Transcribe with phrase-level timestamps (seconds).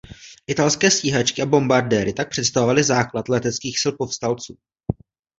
[0.47, 4.57] Italské stíhačky a bombardéry tak představovaly základ leteckých sil povstalců.